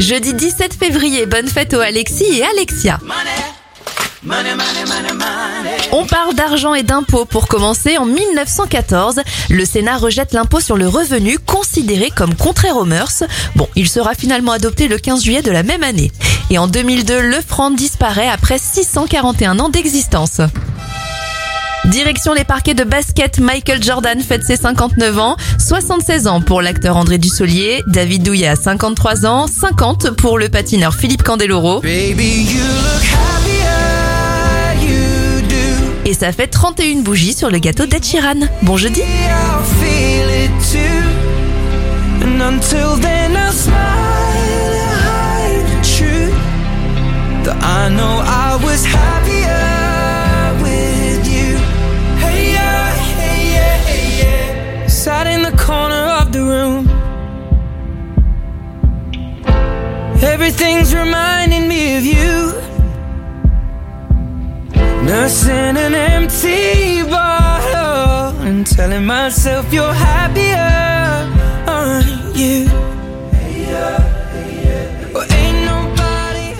Jeudi 0.00 0.32
17 0.32 0.72
février, 0.72 1.26
bonne 1.26 1.46
fête 1.46 1.74
aux 1.74 1.80
Alexis 1.80 2.24
et 2.24 2.42
Alexia. 2.42 2.98
On 5.92 6.06
parle 6.06 6.34
d'argent 6.34 6.72
et 6.72 6.82
d'impôts 6.82 7.26
pour 7.26 7.46
commencer. 7.48 7.98
En 7.98 8.06
1914, 8.06 9.20
le 9.50 9.64
Sénat 9.66 9.98
rejette 9.98 10.32
l'impôt 10.32 10.60
sur 10.60 10.78
le 10.78 10.88
revenu 10.88 11.38
considéré 11.38 12.08
comme 12.16 12.34
contraire 12.34 12.78
aux 12.78 12.86
mœurs. 12.86 13.24
Bon, 13.56 13.68
il 13.76 13.90
sera 13.90 14.14
finalement 14.14 14.52
adopté 14.52 14.88
le 14.88 14.96
15 14.96 15.22
juillet 15.22 15.42
de 15.42 15.50
la 15.50 15.62
même 15.62 15.82
année. 15.82 16.10
Et 16.48 16.56
en 16.56 16.66
2002, 16.66 17.20
le 17.20 17.36
franc 17.46 17.70
disparaît 17.70 18.28
après 18.28 18.56
641 18.56 19.58
ans 19.58 19.68
d'existence. 19.68 20.40
Direction 21.90 22.34
les 22.34 22.44
parquets 22.44 22.74
de 22.74 22.84
basket, 22.84 23.40
Michael 23.40 23.82
Jordan 23.82 24.20
fête 24.20 24.44
ses 24.44 24.56
59 24.56 25.18
ans, 25.18 25.36
76 25.58 26.28
ans 26.28 26.40
pour 26.40 26.62
l'acteur 26.62 26.96
André 26.96 27.18
Dussolier, 27.18 27.82
David 27.88 28.22
Douillet 28.22 28.46
a 28.46 28.54
53 28.54 29.26
ans, 29.26 29.48
50 29.48 30.10
pour 30.10 30.38
le 30.38 30.48
patineur 30.48 30.94
Philippe 30.94 31.24
Candeloro. 31.24 31.80
Baby, 31.80 32.44
you 32.44 32.60
look 32.60 33.02
happier, 33.12 34.86
you 34.86 35.40
do. 35.48 36.08
Et 36.08 36.14
ça 36.14 36.30
fait 36.30 36.46
31 36.46 37.00
bougies 37.00 37.32
sur 37.32 37.50
le 37.50 37.58
gâteau 37.58 37.86
d'Ed 37.86 38.04
Sheeran. 38.04 38.46
Bon 38.62 38.76
jeudi. 38.76 39.02
I 47.62 47.88
know 47.88 48.22
I 48.22 48.58
was 48.62 48.84
happier 48.84 49.59
In 55.32 55.42
the 55.42 55.56
corner 55.56 56.04
of 56.20 56.32
the 56.32 56.42
room. 56.52 56.88
Everything's 60.22 60.94
reminding 60.94 61.68
me 61.68 61.96
of 61.98 62.04
you. 62.04 62.36
Nursing 65.06 65.76
an 65.86 65.94
empty 65.94 67.02
bottle 67.08 68.36
and 68.46 68.66
telling 68.66 69.06
myself 69.06 69.72
you're 69.72 69.94
happier 69.94 70.89